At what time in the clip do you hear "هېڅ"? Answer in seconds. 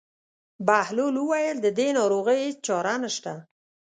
2.45-2.57